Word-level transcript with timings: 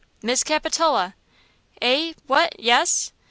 Miss 0.23 0.43
Capitola!" 0.43 1.13
"Eh? 1.79 2.13
What? 2.25 2.55
Yes!" 2.59 3.11